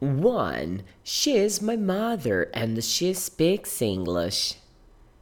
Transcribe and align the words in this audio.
One, 0.00 0.82
she 1.02 1.36
is 1.36 1.60
my 1.60 1.76
mother 1.76 2.50
and 2.54 2.82
she 2.84 3.14
speaks 3.14 3.82
English. 3.82 4.54